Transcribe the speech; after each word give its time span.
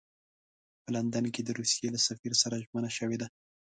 په 0.83 0.89
لندن 0.95 1.25
کې 1.33 1.41
د 1.43 1.49
روسیې 1.57 1.87
له 1.95 1.99
سفیر 2.07 2.33
سره 2.43 2.61
ژمنه 2.63 2.89
شوې 2.97 3.17
ده. 3.21 3.27